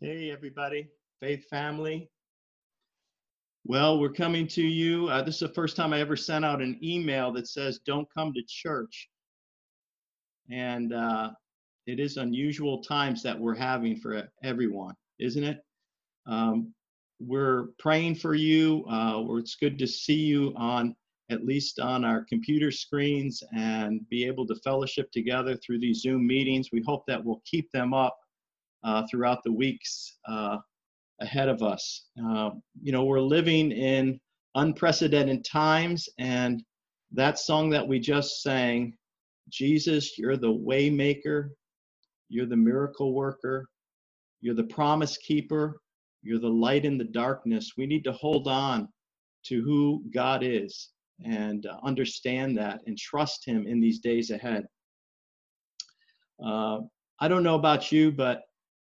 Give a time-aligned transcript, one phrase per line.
[0.00, 0.86] Hey, everybody,
[1.18, 2.08] Faith family.
[3.64, 5.08] Well, we're coming to you.
[5.08, 8.06] Uh, this is the first time I ever sent out an email that says, Don't
[8.16, 9.08] come to church.
[10.52, 11.30] And uh,
[11.88, 15.58] it is unusual times that we're having for everyone, isn't it?
[16.28, 16.72] Um,
[17.18, 18.84] we're praying for you.
[18.88, 20.94] Uh, it's good to see you on
[21.28, 26.24] at least on our computer screens and be able to fellowship together through these Zoom
[26.24, 26.68] meetings.
[26.72, 28.16] We hope that we'll keep them up
[28.84, 30.58] uh, throughout the weeks uh,
[31.20, 32.06] ahead of us.
[32.24, 34.18] Uh, you know, we're living in
[34.54, 36.62] unprecedented times, and
[37.12, 38.94] that song that we just sang,
[39.48, 41.50] Jesus, you're the waymaker,
[42.28, 43.66] you're the miracle worker,
[44.40, 45.80] you're the promise keeper,
[46.22, 47.72] you're the light in the darkness.
[47.76, 48.88] We need to hold on
[49.44, 50.90] to who God is
[51.24, 54.66] and uh, understand that and trust Him in these days ahead.
[56.44, 56.80] Uh,
[57.20, 58.42] I don't know about you, but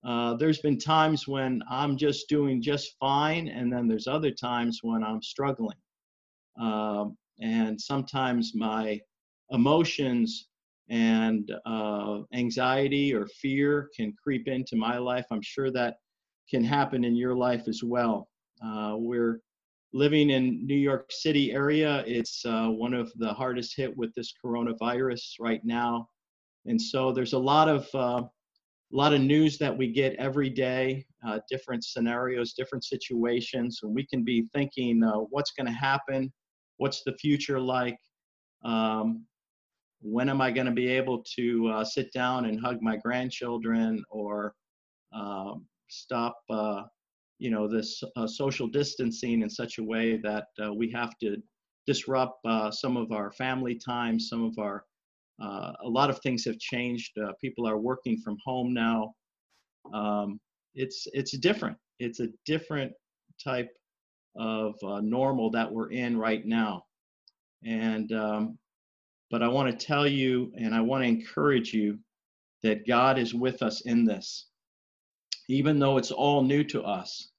[0.06, 4.80] uh, there's been times when I'm just doing just fine, and then there's other times
[4.84, 5.78] when I'm struggling.
[6.60, 9.00] Um, and sometimes my
[9.50, 10.48] emotions
[10.90, 15.26] and uh, anxiety or fear can creep into my life.
[15.32, 15.96] I'm sure that
[16.50, 18.30] can happen in your life as well.
[18.64, 19.42] Uh, we're
[19.94, 22.04] living in New York City area.
[22.06, 26.08] It's uh, one of the hardest hit with this coronavirus right now,
[26.66, 28.28] and so there's a lot of uh,
[28.96, 33.94] a lot of news that we get every day, uh, different scenarios, different situations, and
[33.94, 36.32] we can be thinking, uh, what's going to happen?
[36.78, 37.98] What's the future like?
[38.64, 39.26] Um,
[40.02, 44.02] when am I going to be able to uh, sit down and hug my grandchildren
[44.10, 44.56] or
[45.14, 46.84] um, stop, uh,
[47.38, 51.36] you know, this uh, social distancing in such a way that uh, we have to
[51.86, 54.86] disrupt some of our family time, some of our
[55.42, 57.12] uh, a lot of things have changed.
[57.18, 59.14] Uh, people are working from home now.
[59.94, 60.40] Um,
[60.74, 61.78] it's it's different.
[62.00, 62.92] It's a different
[63.44, 63.70] type
[64.38, 66.84] of uh, normal that we're in right now.
[67.66, 68.58] And um,
[69.32, 72.00] but I want to tell you, and I want to encourage you
[72.64, 74.48] that God is with us in this,
[75.50, 77.30] even though it's all new to us.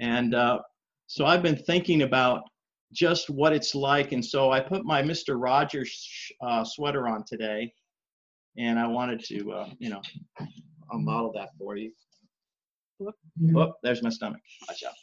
[0.00, 0.60] And uh,
[1.06, 2.42] so I've been thinking about
[2.92, 4.12] just what it's like.
[4.12, 5.40] And so I put my Mr.
[5.40, 7.72] Rogers uh, sweater on today,
[8.56, 10.02] and I wanted to, uh, you know,
[10.90, 11.92] I'll model that for you.
[13.56, 14.40] Oh, there's my stomach.
[14.68, 14.94] Watch out.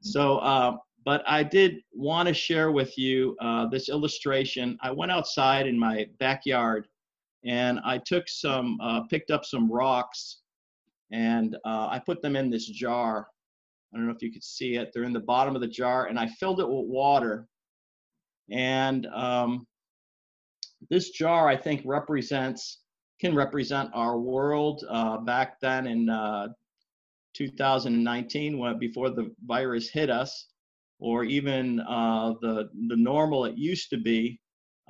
[0.00, 4.78] So, uh, but I did want to share with you uh, this illustration.
[4.82, 6.86] I went outside in my backyard
[7.44, 10.42] and I took some, uh, picked up some rocks
[11.12, 13.28] and uh, I put them in this jar
[13.92, 14.90] I don't know if you could see it.
[14.92, 17.46] They're in the bottom of the jar, and I filled it with water.
[18.50, 19.66] And um,
[20.90, 22.78] this jar, I think, represents
[23.20, 26.48] can represent our world uh, back then in uh,
[27.34, 30.48] 2019, when before the virus hit us,
[30.98, 34.40] or even uh, the the normal it used to be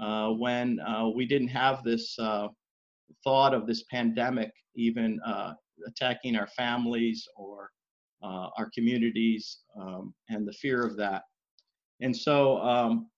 [0.00, 2.48] uh, when uh, we didn't have this uh,
[3.24, 5.20] thought of this pandemic even
[5.86, 7.70] attacking our families or
[8.22, 11.22] uh, our communities, um, and the fear of that.
[12.00, 13.08] And so, um,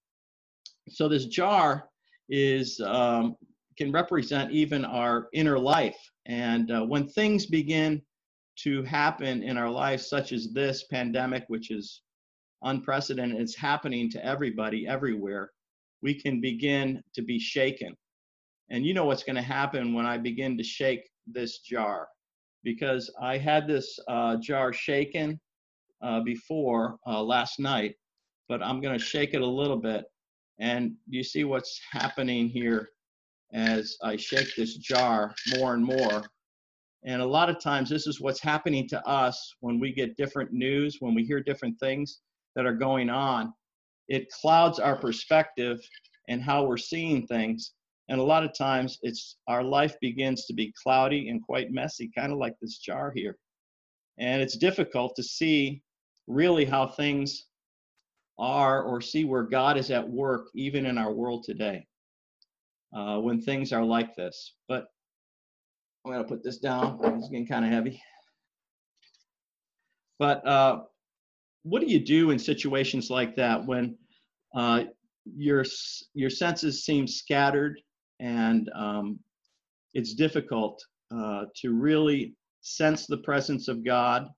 [0.89, 1.89] so this jar
[2.29, 3.37] is um,
[3.77, 5.99] can represent even our inner life.
[6.27, 8.03] And uh, when things begin
[8.61, 12.03] to happen in our lives, such as this pandemic, which is
[12.63, 15.51] unprecedented, it's happening to everybody everywhere.
[16.03, 17.95] We can begin to be shaken.
[18.71, 22.09] And you know what's going to happen when I begin to shake this jar
[22.65, 25.39] because I had this uh, jar shaken
[26.03, 27.95] uh, before uh, last night,
[28.49, 30.05] but I'm going to shake it a little bit.
[30.59, 32.89] And you see what's happening here
[33.53, 36.25] as I shake this jar more and more.
[37.05, 40.53] And a lot of times, this is what's happening to us when we get different
[40.53, 42.21] news, when we hear different things
[42.57, 43.53] that are going on.
[44.09, 45.81] It clouds our perspective
[46.29, 47.73] and how we're seeing things.
[48.09, 52.11] And a lot of times it's our life begins to be cloudy and quite messy,
[52.17, 53.37] kind of like this jar here.
[54.19, 55.83] And it's difficult to see
[56.27, 57.47] really how things
[58.39, 61.87] are or see where God is at work even in our world today
[62.95, 64.55] uh, when things are like this.
[64.69, 64.87] But
[66.05, 66.99] I'm going to put this down.
[67.03, 68.03] It's getting kind of heavy.
[70.19, 70.83] But uh,
[71.63, 73.97] what do you do in situations like that when
[74.55, 74.85] uh,
[75.37, 75.65] your
[76.13, 77.81] your senses seem scattered
[78.21, 79.19] and um,
[79.93, 80.83] it's difficult
[81.15, 84.29] uh, to really sense the presence of God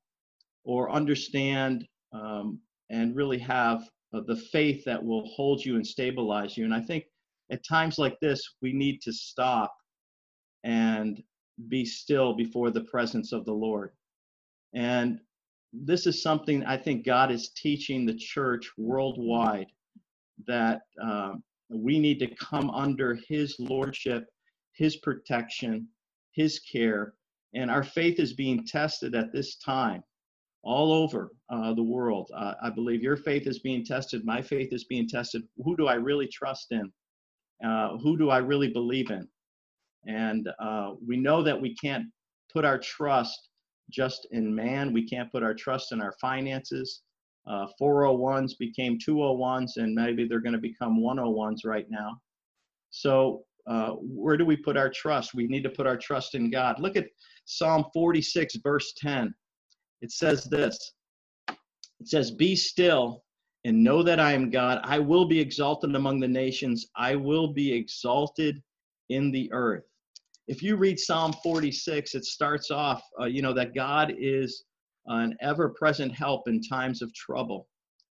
[0.65, 2.59] or understand um,
[2.91, 6.65] and really have uh, the faith that will hold you and stabilize you.
[6.65, 7.05] And I think
[7.51, 9.75] at times like this, we need to stop
[10.65, 11.23] and
[11.69, 13.93] be still before the presence of the Lord.
[14.75, 15.21] And
[15.73, 19.69] this is something I think God is teaching the church worldwide
[20.47, 24.25] that um, we need to come under His lordship,
[24.73, 25.89] His protection,
[26.33, 27.15] His care.
[27.55, 30.03] And our faith is being tested at this time
[30.63, 32.31] all over uh, the world.
[32.37, 34.25] Uh, I believe your faith is being tested.
[34.25, 35.43] My faith is being tested.
[35.65, 36.93] Who do I really trust in?
[37.65, 39.27] Uh, who do I really believe in?
[40.07, 42.05] And uh, we know that we can't
[42.53, 43.49] put our trust
[43.91, 44.93] just in man.
[44.93, 47.03] We can't put our trust in our finances.
[47.47, 52.21] Uh, 401s became 201s, and maybe they're going to become 101s right now.
[52.91, 55.35] So, uh, where do we put our trust?
[55.35, 56.79] We need to put our trust in God.
[56.79, 57.09] Look at
[57.45, 59.35] Psalm 46, verse 10.
[60.03, 60.93] It says this
[61.49, 63.25] It says, Be still
[63.65, 64.81] and know that I am God.
[64.85, 68.63] I will be exalted among the nations, I will be exalted
[69.09, 69.85] in the earth
[70.49, 74.65] if you read Psalm 46, it starts off, uh, you know, that God is
[75.07, 77.69] an ever present help in times of trouble.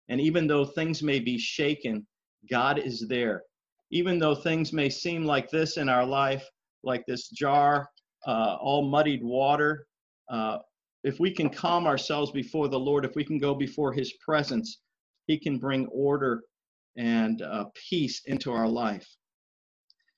[0.08, 2.06] And even though things may be shaken,
[2.50, 3.42] God is there.
[3.90, 6.48] Even though things may seem like this in our life,
[6.82, 7.88] like this jar,
[8.26, 9.86] uh, all muddied water,
[10.28, 10.58] uh,
[11.04, 14.80] if we can calm ourselves before the Lord, if we can go before His presence,
[15.26, 16.42] He can bring order
[16.96, 19.06] and uh, peace into our life.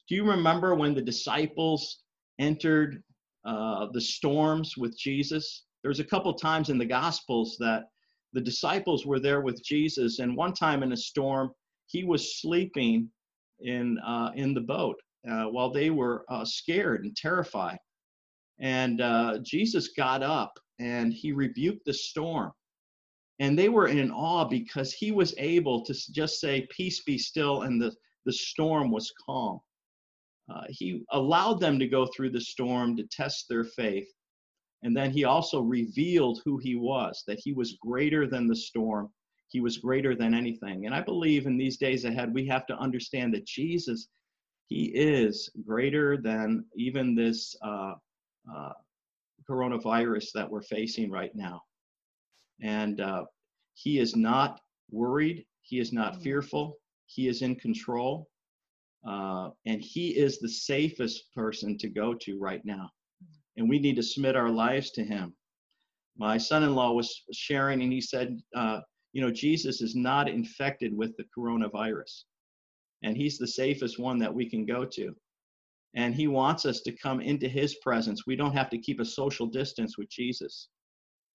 [0.09, 2.03] Do you remember when the disciples
[2.39, 3.03] entered
[3.45, 5.65] uh, the storms with Jesus?
[5.83, 7.85] There's a couple times in the Gospels that
[8.33, 11.51] the disciples were there with Jesus, and one time in a storm,
[11.87, 13.11] he was sleeping
[13.61, 14.97] in uh, in the boat
[15.31, 17.79] uh, while they were uh, scared and terrified.
[18.61, 22.53] And uh, Jesus got up and he rebuked the storm.
[23.39, 27.63] And they were in awe because he was able to just say, Peace be still,
[27.63, 27.93] and the,
[28.25, 29.59] the storm was calm.
[30.53, 34.07] Uh, he allowed them to go through the storm to test their faith.
[34.83, 39.11] And then he also revealed who he was, that he was greater than the storm.
[39.49, 40.87] He was greater than anything.
[40.87, 44.09] And I believe in these days ahead, we have to understand that Jesus,
[44.67, 47.95] he is greater than even this uh,
[48.53, 48.73] uh,
[49.49, 51.61] coronavirus that we're facing right now.
[52.61, 53.25] And uh,
[53.75, 56.23] he is not worried, he is not mm.
[56.23, 56.77] fearful,
[57.07, 58.29] he is in control.
[59.07, 62.89] Uh, and he is the safest person to go to right now.
[63.57, 65.35] And we need to submit our lives to him.
[66.17, 68.81] My son in law was sharing, and he said, uh,
[69.13, 72.25] You know, Jesus is not infected with the coronavirus,
[73.03, 75.15] and he's the safest one that we can go to.
[75.95, 78.27] And he wants us to come into his presence.
[78.27, 80.69] We don't have to keep a social distance with Jesus.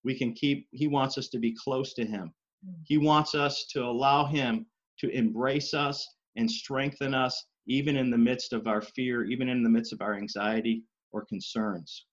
[0.03, 2.33] We can keep, he wants us to be close to him.
[2.85, 4.65] He wants us to allow him
[4.99, 9.61] to embrace us and strengthen us even in the midst of our fear, even in
[9.61, 12.06] the midst of our anxiety or concerns.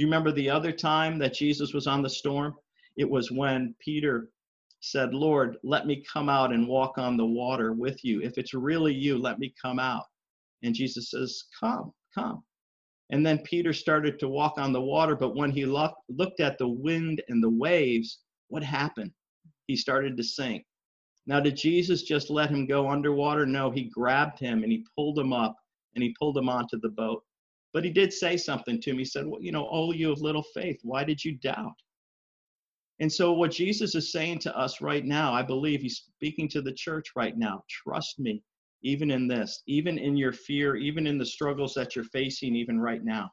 [0.00, 2.54] Do you remember the other time that Jesus was on the storm?
[2.96, 4.30] It was when Peter
[4.80, 8.22] said, Lord, let me come out and walk on the water with you.
[8.22, 10.06] If it's really you, let me come out.
[10.62, 12.42] And Jesus says, Come, come.
[13.10, 16.68] And then Peter started to walk on the water, but when he looked at the
[16.68, 19.12] wind and the waves, what happened?
[19.66, 20.64] He started to sink.
[21.26, 23.44] Now, did Jesus just let him go underwater?
[23.44, 25.56] No, he grabbed him and he pulled him up
[25.94, 27.22] and he pulled him onto the boat.
[27.72, 28.98] But he did say something to me.
[28.98, 31.74] He said, well, You know, oh, you of little faith, why did you doubt?
[33.00, 36.60] And so, what Jesus is saying to us right now, I believe he's speaking to
[36.60, 37.64] the church right now.
[37.68, 38.42] Trust me,
[38.82, 42.78] even in this, even in your fear, even in the struggles that you're facing, even
[42.78, 43.30] right now.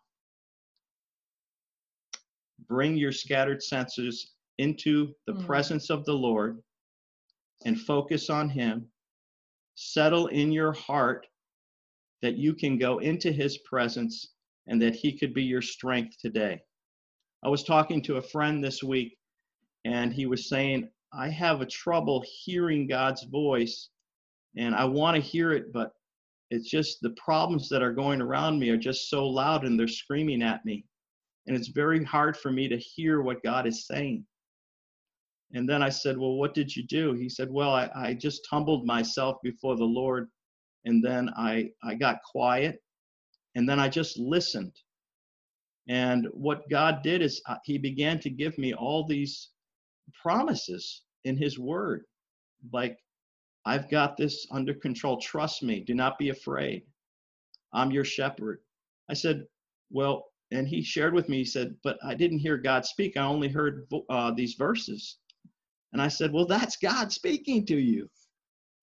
[2.69, 5.45] Bring your scattered senses into the mm.
[5.45, 6.59] presence of the Lord
[7.65, 8.87] and focus on Him.
[9.75, 11.27] Settle in your heart
[12.21, 14.29] that you can go into His presence
[14.67, 16.59] and that He could be your strength today.
[17.43, 19.15] I was talking to a friend this week,
[19.85, 23.89] and he was saying, I have a trouble hearing God's voice,
[24.57, 25.91] and I want to hear it, but
[26.49, 29.87] it's just the problems that are going around me are just so loud and they're
[29.87, 30.85] screaming at me.
[31.45, 34.25] And it's very hard for me to hear what God is saying.
[35.53, 37.13] And then I said, Well, what did you do?
[37.13, 40.29] He said, Well, I, I just humbled myself before the Lord.
[40.85, 42.81] And then I, I got quiet.
[43.57, 44.73] And then I just listened.
[45.89, 49.49] And what God did is uh, He began to give me all these
[50.21, 52.03] promises in His Word.
[52.71, 52.99] Like,
[53.65, 55.19] I've got this under control.
[55.19, 55.79] Trust me.
[55.79, 56.83] Do not be afraid.
[57.73, 58.59] I'm your shepherd.
[59.09, 59.47] I said,
[59.89, 63.17] Well, and he shared with me, he said, But I didn't hear God speak.
[63.17, 65.17] I only heard uh, these verses.
[65.93, 68.07] And I said, Well, that's God speaking to you.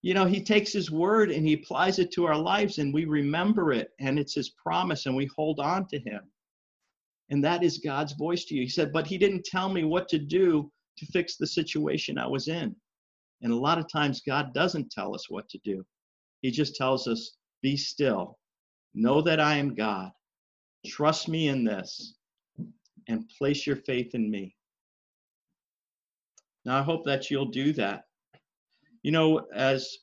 [0.04, 3.06] You know, He takes His word and He applies it to our lives, and we
[3.06, 6.20] remember it, and it's His promise, and we hold on to Him.
[7.30, 8.60] And that is God's voice to you.
[8.60, 12.26] He said, But He didn't tell me what to do to fix the situation I
[12.26, 12.76] was in.
[13.40, 15.82] And a lot of times, God doesn't tell us what to do.
[16.42, 18.36] He just tells us, Be still,
[18.92, 20.12] know that I am God,
[20.84, 22.14] trust me in this,
[23.08, 24.54] and place your faith in me.
[26.66, 28.03] Now, I hope that you'll do that.
[29.04, 29.98] You know, as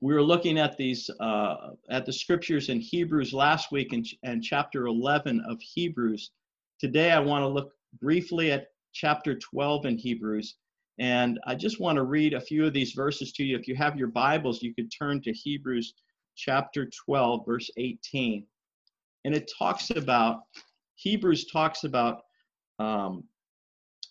[0.00, 4.42] we were looking at these uh, at the scriptures in Hebrews last week and, and
[4.42, 6.32] chapter 11 of Hebrews.
[6.80, 10.56] Today, I want to look briefly at chapter 12 in Hebrews.
[10.98, 13.56] And I just want to read a few of these verses to you.
[13.56, 15.94] If you have your Bibles, you could turn to Hebrews
[16.34, 18.44] chapter 12, verse 18.
[19.24, 20.40] And it talks about,
[20.96, 22.22] Hebrews talks about
[22.80, 23.22] um,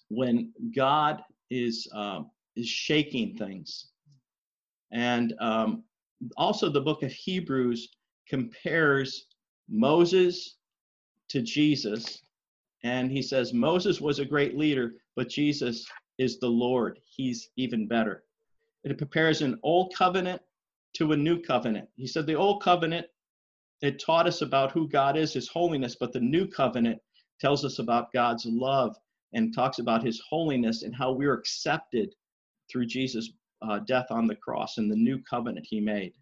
[0.07, 2.21] when God is, uh,
[2.61, 3.87] is shaking things.
[4.91, 5.83] And um,
[6.37, 7.89] also, the book of Hebrews
[8.29, 9.25] compares
[9.69, 10.57] Moses
[11.29, 12.21] to Jesus.
[12.83, 15.85] And he says Moses was a great leader, but Jesus
[16.17, 16.99] is the Lord.
[17.05, 18.23] He's even better.
[18.83, 20.41] It prepares an old covenant
[20.95, 21.87] to a new covenant.
[21.95, 23.07] He said the old covenant,
[23.81, 26.99] it taught us about who God is, his holiness, but the new covenant
[27.39, 28.95] tells us about God's love
[29.33, 32.13] and talks about his holiness and how we're accepted
[32.71, 36.13] through Jesus' uh, death on the cross and the new covenant he made.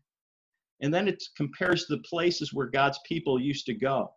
[0.81, 4.13] And then it compares the places where God's people used to go.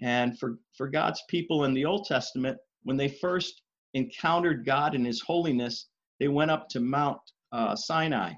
[0.00, 3.62] And for, for God's people in the Old Testament, when they first
[3.94, 5.88] encountered God in his holiness,
[6.20, 7.20] they went up to Mount
[7.52, 8.34] uh, Sinai.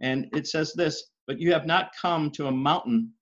[0.00, 3.12] And it says this But you have not come to a mountain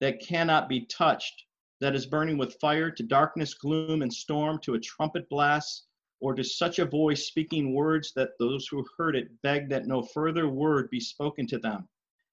[0.00, 1.44] that cannot be touched,
[1.80, 5.86] that is burning with fire, to darkness, gloom, and storm, to a trumpet blast,
[6.24, 10.00] or to such a voice speaking words that those who heard it begged that no
[10.00, 11.86] further word be spoken to them,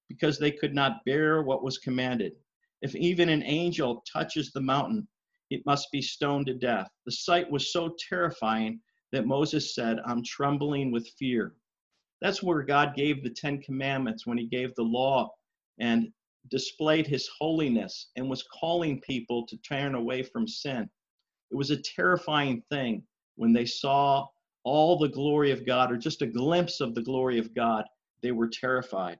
[0.08, 2.32] because they could not bear what was commanded.
[2.80, 5.06] If even an angel touches the mountain,
[5.50, 6.88] it must be stoned to death.
[7.04, 8.80] The sight was so terrifying
[9.12, 11.54] that Moses said, I'm trembling with fear.
[12.22, 15.28] That's where God gave the Ten Commandments when he gave the law
[15.78, 16.08] and
[16.50, 20.88] displayed his holiness and was calling people to turn away from sin.
[21.50, 23.02] It was a terrifying thing
[23.36, 24.26] when they saw
[24.64, 27.84] all the glory of God or just a glimpse of the glory of God,
[28.22, 29.18] they were terrified.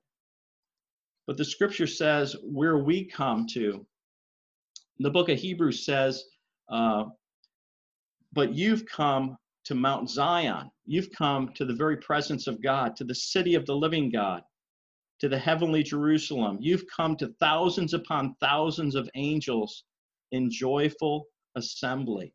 [1.26, 3.86] But the scripture says where we come to.
[4.98, 6.24] The book of Hebrews says,
[6.68, 7.04] uh,
[8.32, 10.70] but you've come to Mount Zion.
[10.86, 14.42] You've come to the very presence of God, to the city of the living God,
[15.20, 16.58] to the heavenly Jerusalem.
[16.60, 19.84] You've come to thousands upon thousands of angels
[20.32, 21.26] in joyful
[21.56, 22.32] assembly.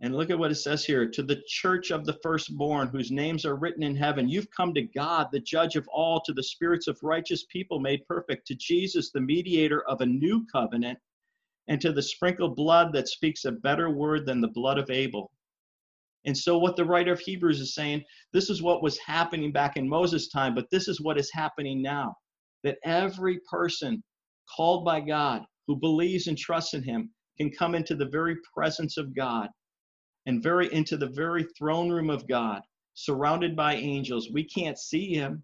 [0.00, 3.44] And look at what it says here to the church of the firstborn, whose names
[3.44, 4.28] are written in heaven.
[4.28, 8.06] You've come to God, the judge of all, to the spirits of righteous people made
[8.06, 11.00] perfect, to Jesus, the mediator of a new covenant,
[11.66, 15.32] and to the sprinkled blood that speaks a better word than the blood of Abel.
[16.24, 19.76] And so, what the writer of Hebrews is saying, this is what was happening back
[19.76, 22.14] in Moses' time, but this is what is happening now.
[22.62, 24.02] That every person
[24.56, 28.96] called by God who believes and trusts in Him can come into the very presence
[28.96, 29.48] of God
[30.28, 32.60] and very into the very throne room of God,
[32.92, 34.28] surrounded by angels.
[34.30, 35.42] We can't see him,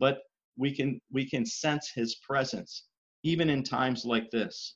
[0.00, 0.18] but
[0.58, 2.86] we can we can sense his presence
[3.22, 4.74] even in times like this.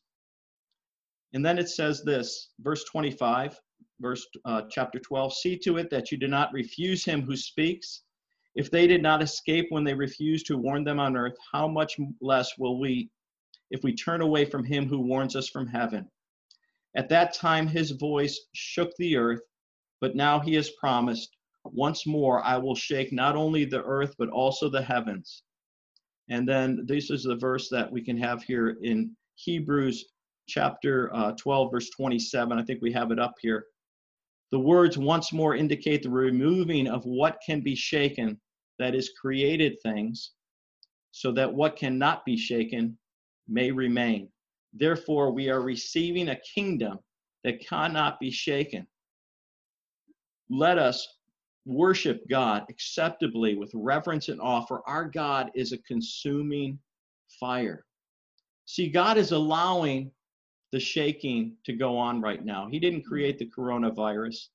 [1.32, 3.58] And then it says this, verse 25,
[4.00, 8.02] verse uh, chapter 12, see to it that you do not refuse him who speaks.
[8.54, 11.96] If they did not escape when they refused to warn them on earth, how much
[12.20, 13.10] less will we
[13.72, 16.08] if we turn away from him who warns us from heaven?
[16.96, 19.42] At that time, his voice shook the earth,
[20.00, 24.28] but now he has promised, Once more I will shake not only the earth, but
[24.28, 25.42] also the heavens.
[26.28, 30.06] And then this is the verse that we can have here in Hebrews
[30.46, 32.58] chapter uh, 12, verse 27.
[32.58, 33.66] I think we have it up here.
[34.52, 38.40] The words once more indicate the removing of what can be shaken,
[38.78, 40.32] that is, created things,
[41.10, 42.96] so that what cannot be shaken
[43.48, 44.28] may remain.
[44.74, 46.98] Therefore, we are receiving a kingdom
[47.44, 48.86] that cannot be shaken.
[50.50, 51.06] Let us
[51.64, 56.78] worship God acceptably with reverence and awe, for our God is a consuming
[57.40, 57.84] fire.
[58.66, 60.10] See, God is allowing
[60.72, 62.68] the shaking to go on right now.
[62.68, 64.48] He didn't create the coronavirus,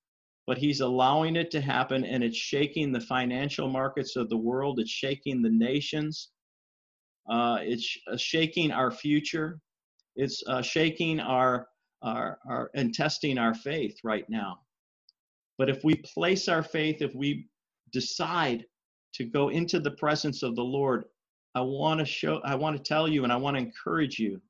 [0.45, 4.79] but He's allowing it to happen, and it's shaking the financial markets of the world.
[4.79, 6.29] It's shaking the nations.
[7.29, 9.59] Uh, it's shaking our future.
[10.19, 11.69] It's uh, shaking our,
[12.01, 14.59] our, our, and testing our faith right now.
[15.57, 17.47] But if we place our faith, if we
[17.93, 18.65] decide
[19.13, 21.05] to go into the presence of the Lord,
[21.55, 24.41] I want to show, I want to tell you, and I want to encourage you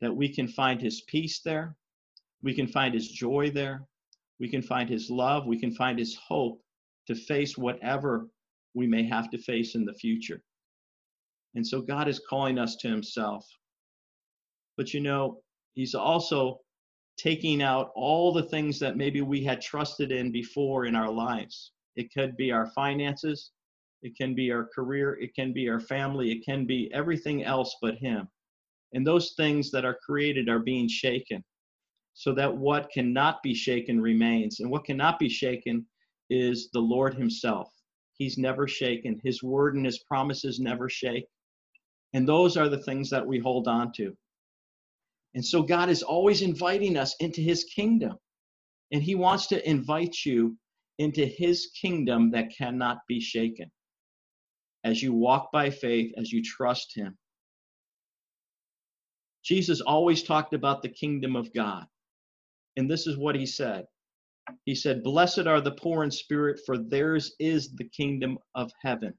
[0.00, 1.76] that we can find His peace there,
[2.42, 3.86] We can find his joy there.
[4.40, 5.46] We can find his love.
[5.46, 6.60] We can find his hope
[7.06, 8.28] to face whatever
[8.74, 10.42] we may have to face in the future.
[11.54, 13.46] And so God is calling us to himself.
[14.76, 15.38] But you know,
[15.74, 16.60] he's also
[17.18, 21.72] taking out all the things that maybe we had trusted in before in our lives.
[21.96, 23.50] It could be our finances,
[24.02, 27.76] it can be our career, it can be our family, it can be everything else
[27.82, 28.28] but him.
[28.94, 31.44] And those things that are created are being shaken
[32.14, 34.60] so that what cannot be shaken remains.
[34.60, 35.86] And what cannot be shaken
[36.30, 37.70] is the Lord Himself.
[38.14, 39.20] He's never shaken.
[39.24, 41.26] His word and His promises never shake.
[42.12, 44.14] And those are the things that we hold on to.
[45.34, 48.16] And so God is always inviting us into His kingdom.
[48.92, 50.56] And He wants to invite you
[50.98, 53.70] into His kingdom that cannot be shaken.
[54.84, 57.16] As you walk by faith, as you trust Him.
[59.44, 61.86] Jesus always talked about the kingdom of God.
[62.76, 63.84] And this is what he said
[64.64, 69.14] He said, Blessed are the poor in spirit, for theirs is the kingdom of heaven.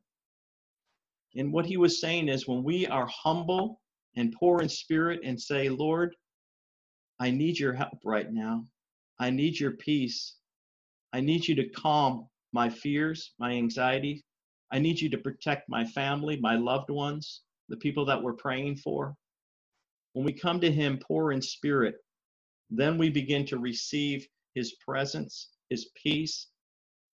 [1.36, 3.82] And what he was saying is, when we are humble
[4.16, 6.16] and poor in spirit and say, Lord,
[7.20, 8.66] I need your help right now,
[9.20, 10.36] I need your peace,
[11.14, 14.24] I need you to calm my fears, my anxiety.
[14.72, 18.78] I need you to protect my family, my loved ones, the people that we're praying
[18.78, 19.16] for.
[20.14, 21.96] When we come to Him poor in spirit,
[22.70, 26.48] then we begin to receive his presence, his peace,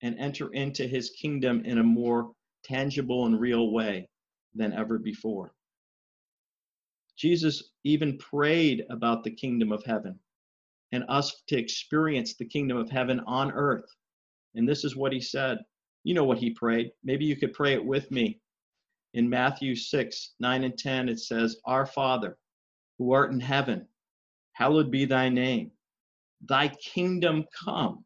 [0.03, 2.33] and enter into his kingdom in a more
[2.65, 4.09] tangible and real way
[4.55, 5.53] than ever before.
[7.17, 10.19] Jesus even prayed about the kingdom of heaven
[10.93, 13.89] and us to experience the kingdom of heaven on earth.
[14.55, 15.59] And this is what he said.
[16.05, 16.91] You know what he prayed.
[17.03, 18.41] Maybe you could pray it with me.
[19.15, 22.37] In Matthew 6, 9 and 10, it says, Our Father,
[22.99, 23.87] who art in heaven,
[24.53, 25.71] hallowed be thy name.
[26.47, 28.05] Thy kingdom come,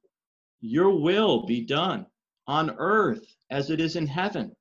[0.61, 2.07] your will be done
[2.47, 4.55] on earth as it is in heaven.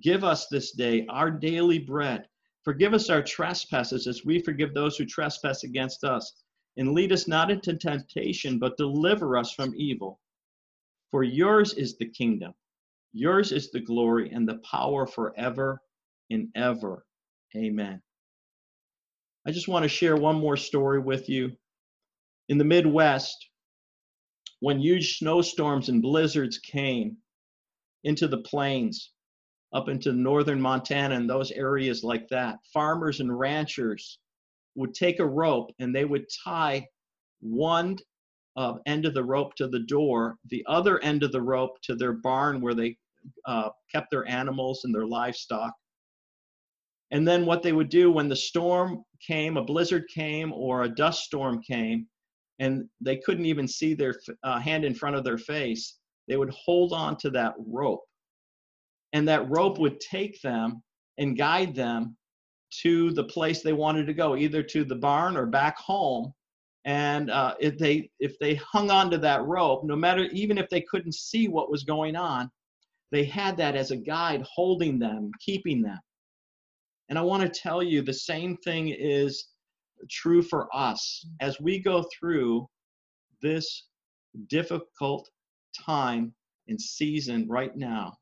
[0.00, 2.26] Give us this day our daily bread.
[2.70, 6.34] Forgive us our trespasses as we forgive those who trespass against us.
[6.76, 10.20] And lead us not into temptation, but deliver us from evil.
[11.10, 12.54] For yours is the kingdom,
[13.12, 15.82] yours is the glory, and the power forever
[16.30, 17.04] and ever.
[17.56, 18.00] Amen.
[19.44, 21.50] I just want to share one more story with you.
[22.50, 23.48] In the Midwest,
[24.60, 27.16] when huge snowstorms and blizzards came
[28.04, 29.10] into the plains,
[29.72, 34.18] up into northern Montana and those areas like that, farmers and ranchers
[34.74, 36.86] would take a rope and they would tie
[37.40, 37.96] one
[38.56, 41.94] uh, end of the rope to the door, the other end of the rope to
[41.94, 42.96] their barn where they
[43.46, 45.72] uh, kept their animals and their livestock.
[47.12, 50.88] And then what they would do when the storm came, a blizzard came, or a
[50.88, 52.06] dust storm came,
[52.58, 56.50] and they couldn't even see their uh, hand in front of their face, they would
[56.50, 58.04] hold on to that rope.
[59.12, 60.82] And that rope would take them
[61.18, 62.16] and guide them
[62.82, 66.32] to the place they wanted to go, either to the barn or back home.
[66.84, 70.68] And uh, if they if they hung on to that rope, no matter even if
[70.70, 72.50] they couldn't see what was going on,
[73.10, 75.98] they had that as a guide holding them, keeping them.
[77.08, 79.48] And I want to tell you the same thing is
[80.08, 82.66] true for us as we go through
[83.42, 83.88] this
[84.48, 85.28] difficult
[85.84, 86.32] time
[86.68, 88.14] and season right now.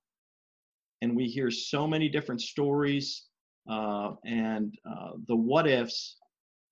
[1.02, 3.26] And we hear so many different stories
[3.70, 6.16] uh, and uh, the what ifs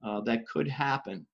[0.05, 1.27] uh, that could happen.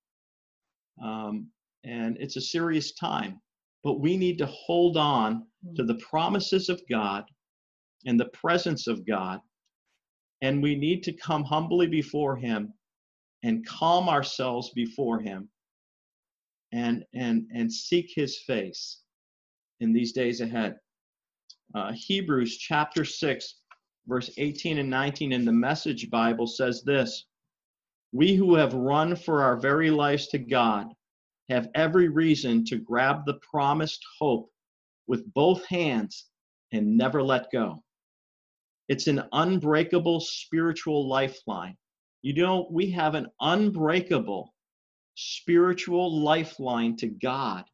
[1.03, 1.47] Um,
[1.83, 3.39] and it's a serious time,
[3.83, 7.23] but we need to hold on to the promises of God
[8.05, 9.39] and the presence of God
[10.43, 12.73] and we need to come humbly before him
[13.43, 15.49] and calm ourselves before him
[16.73, 18.99] and and and seek his face
[19.79, 20.75] in these days ahead
[21.75, 23.55] uh, hebrews chapter 6
[24.07, 27.25] verse 18 and 19 in the message bible says this
[28.11, 30.87] we who have run for our very lives to god
[31.49, 34.49] have every reason to grab the promised hope
[35.07, 36.25] with both hands
[36.71, 37.83] and never let go
[38.89, 41.77] it's an unbreakable spiritual lifeline.
[42.21, 44.53] You know, we have an unbreakable
[45.15, 47.65] spiritual lifeline to God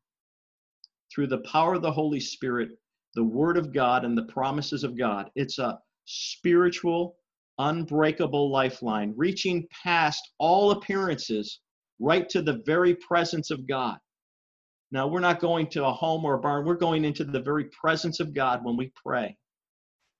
[1.11, 2.69] through the power of the Holy Spirit,
[3.15, 5.29] the Word of God, and the promises of God.
[5.35, 7.15] It's a spiritual,
[7.57, 11.59] unbreakable lifeline, reaching past all appearances
[11.99, 13.97] right to the very presence of God.
[14.91, 17.65] Now, we're not going to a home or a barn, we're going into the very
[17.65, 19.37] presence of God when we pray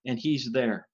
[0.05, 0.87] and he's there.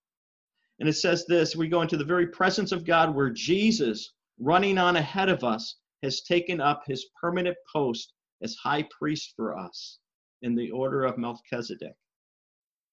[0.80, 4.78] And it says this we go into the very presence of God where Jesus, running
[4.78, 10.00] on ahead of us, has taken up his permanent post as high priest for us
[10.42, 11.96] in the order of Melchizedek.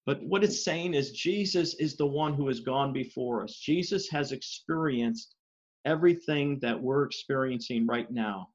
[0.05, 3.55] But what it's saying is Jesus is the one who has gone before us.
[3.55, 5.37] Jesus has experienced
[5.85, 8.49] everything that we're experiencing right now.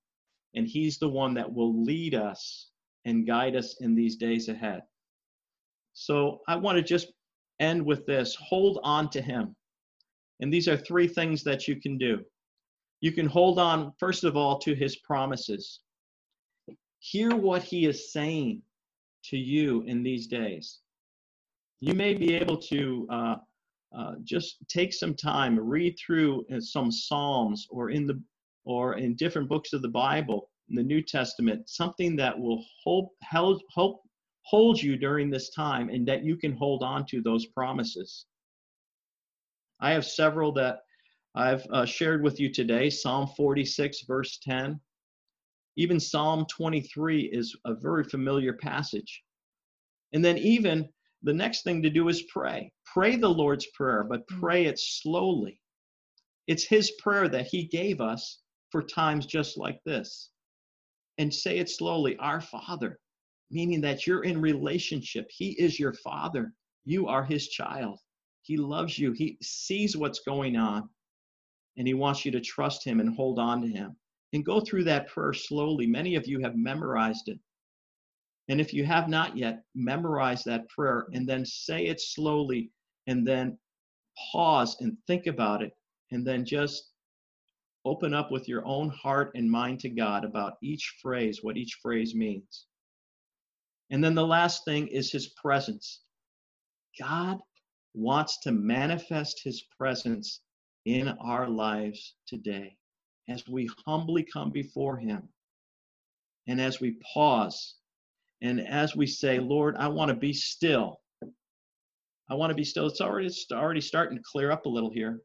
[0.56, 2.70] And he's the one that will lead us
[3.06, 4.82] and guide us in these days ahead.
[5.94, 7.12] So I want to just
[7.60, 9.56] end with this hold on to him.
[10.40, 12.24] And these are three things that you can do.
[13.02, 15.80] You can hold on, first of all, to his promises.
[17.00, 18.62] Hear what he is saying
[19.30, 20.80] to you in these days.
[21.80, 23.36] You may be able to uh,
[23.96, 28.22] uh, just take some time, read through uh, some Psalms or in the
[28.66, 33.10] or in different books of the Bible, in the New Testament, something that will hold,
[33.24, 34.02] help, help
[34.42, 38.26] hold you during this time and that you can hold on to those promises.
[39.80, 40.80] I have several that
[41.36, 44.80] I've uh, shared with you today Psalm 46, verse 10.
[45.80, 49.24] Even Psalm 23 is a very familiar passage.
[50.12, 50.90] And then, even
[51.22, 52.72] the next thing to do is pray.
[52.86, 54.40] Pray the Lord's Prayer, but mm.
[54.40, 55.62] pray it slowly.
[56.48, 58.40] It's His prayer that He gave us
[58.72, 60.32] for times just like this.
[61.20, 63.00] And say it slowly Our Father,
[63.52, 65.28] meaning that you're in relationship.
[65.30, 66.54] He is your Father,
[66.86, 68.00] you are His child.
[68.42, 70.90] He loves you, He sees what's going on,
[71.78, 73.96] and He wants you to trust Him and hold on to Him.
[74.34, 75.88] And go through that prayer slowly.
[75.88, 77.40] Many of you have memorized it.
[78.50, 82.72] And if you have not yet, memorize that prayer and then say it slowly
[83.08, 83.58] and then
[84.32, 85.74] pause and think about it
[86.12, 86.92] and then just
[87.86, 91.80] open up with your own heart and mind to God about each phrase, what each
[91.82, 92.66] phrase means.
[93.92, 96.02] And then the last thing is his presence.
[97.00, 97.40] God
[97.94, 100.42] wants to manifest his presence
[100.86, 102.78] in our lives today
[103.30, 105.28] as we humbly come before him
[106.48, 107.76] and as we pause
[108.42, 111.02] and as we say, Lord, I want to be still.
[112.30, 112.88] I want to be still.
[112.88, 115.22] It's already it's already starting to clear up a little here.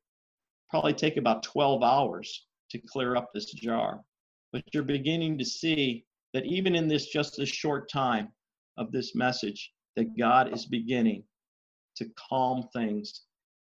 [0.71, 4.01] Probably take about 12 hours to clear up this jar.
[4.53, 8.29] But you're beginning to see that even in this just this short time
[8.79, 11.25] of this message, that God is beginning
[11.97, 13.23] to calm things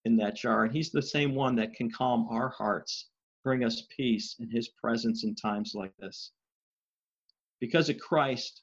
[0.06, 0.64] in that jar.
[0.64, 3.10] And He's the same one that can calm our hearts,
[3.44, 6.32] bring us peace in His presence in times like this.
[7.60, 8.62] Because of Christ,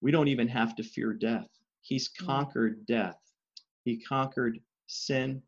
[0.00, 1.48] we don't even have to fear death.
[1.82, 2.26] He's mm.
[2.26, 3.18] conquered death,
[3.84, 5.42] He conquered sin,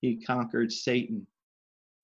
[0.00, 1.26] He conquered Satan.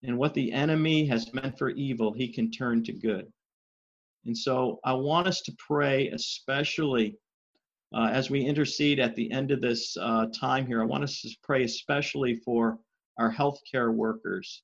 [0.02, 3.32] And what the enemy has meant for evil, He can turn to good.
[4.24, 7.16] And so I want us to pray, especially
[7.94, 10.82] uh, as we intercede at the end of this uh, time here.
[10.82, 12.78] I want us to pray especially for
[13.18, 14.62] our healthcare workers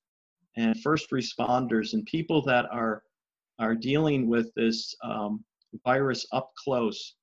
[0.56, 3.02] and first responders and people that are
[3.58, 5.44] are dealing with this um,
[5.84, 7.14] virus up close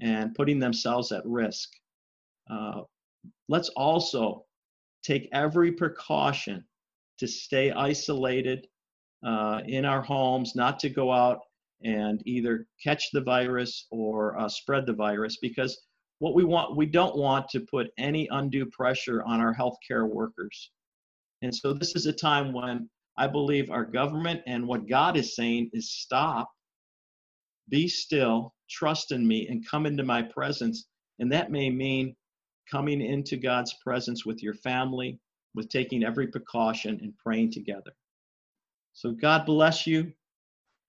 [0.00, 1.68] and putting themselves at risk.
[2.50, 2.82] Uh,
[3.48, 4.44] let's also
[5.04, 6.64] take every precaution
[7.18, 8.66] to stay isolated
[9.24, 11.40] uh, in our homes, not to go out
[11.84, 15.78] and either catch the virus or uh, spread the virus because
[16.18, 20.70] what we want we don't want to put any undue pressure on our healthcare workers
[21.44, 25.36] and so this is a time when i believe our government and what god is
[25.36, 26.50] saying is stop
[27.68, 30.86] be still, trust in me, and come into my presence.
[31.18, 32.14] And that may mean
[32.70, 35.18] coming into God's presence with your family,
[35.54, 37.92] with taking every precaution and praying together.
[38.92, 40.12] So, God bless you.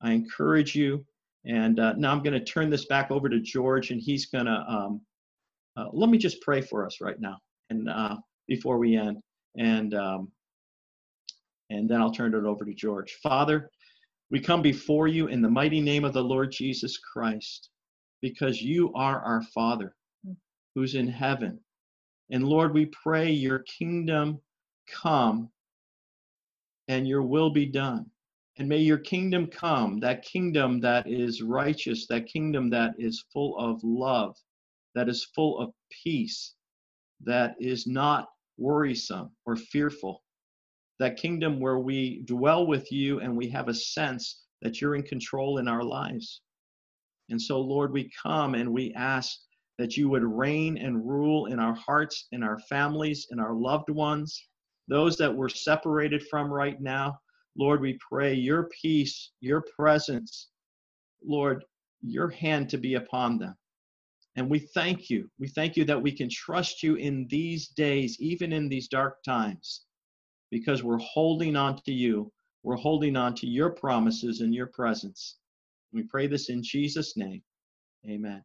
[0.02, 1.06] I encourage you.
[1.46, 4.46] And uh, now I'm going to turn this back over to George, and he's going
[4.46, 5.02] to um,
[5.78, 7.38] uh, let me just pray for us right now,
[7.70, 8.16] and uh,
[8.48, 9.18] before we end,
[9.58, 10.32] and um,
[11.70, 13.14] and then I'll turn it over to George.
[13.24, 13.70] Father,
[14.32, 17.70] we come before you in the mighty name of the Lord Jesus Christ
[18.22, 19.96] because you are our Father
[20.74, 21.60] who's in heaven.
[22.32, 24.42] And Lord, we pray your kingdom
[24.88, 25.50] come
[26.88, 28.06] and your will be done.
[28.58, 33.58] And may your kingdom come, that kingdom that is righteous, that kingdom that is full
[33.58, 34.36] of love,
[34.96, 35.74] that is full of
[36.04, 36.56] peace,
[37.22, 40.24] that is not worrisome or fearful,
[41.00, 45.04] that kingdom where we dwell with you and we have a sense that you're in
[45.04, 46.42] control in our lives.
[47.30, 49.38] And so, Lord, we come and we ask
[49.78, 53.90] that you would reign and rule in our hearts, in our families, in our loved
[53.90, 54.48] ones,
[54.88, 57.20] those that we're separated from right now.
[57.58, 60.50] Lord, we pray your peace, your presence,
[61.24, 61.64] Lord,
[62.02, 63.56] your hand to be upon them.
[64.38, 65.30] And we thank you.
[65.40, 69.24] We thank you that we can trust you in these days, even in these dark
[69.24, 69.86] times
[70.52, 72.32] because we're holding on to you.
[72.64, 75.38] We're holding on to your promises and your presence.
[75.94, 77.42] We pray this in Jesus' name.
[78.08, 78.44] Amen.